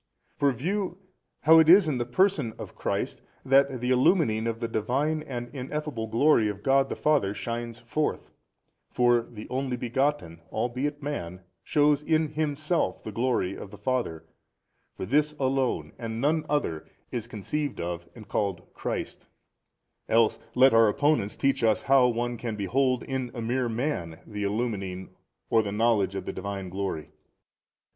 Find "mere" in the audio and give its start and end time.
23.43-23.69